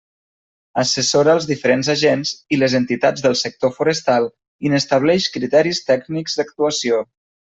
[0.83, 4.27] Assessora els diferents agents i les entitats del sector forestal
[4.69, 7.03] i n'estableix criteris tècnics d'actuació.